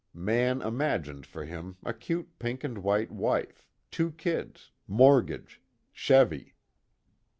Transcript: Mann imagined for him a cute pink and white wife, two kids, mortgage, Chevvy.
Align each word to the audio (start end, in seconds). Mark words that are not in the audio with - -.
Mann 0.15 0.63
imagined 0.63 1.27
for 1.27 1.45
him 1.45 1.77
a 1.83 1.93
cute 1.93 2.39
pink 2.39 2.63
and 2.63 2.79
white 2.79 3.11
wife, 3.11 3.67
two 3.91 4.09
kids, 4.13 4.71
mortgage, 4.87 5.61
Chevvy. 5.93 6.53